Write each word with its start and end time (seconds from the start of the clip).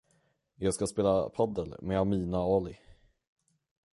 Jag 0.55 0.73
ska 0.73 0.87
spela 0.87 1.29
padel 1.29 1.75
med 1.81 1.99
Amina 1.99 2.37
Ali. 2.37 2.77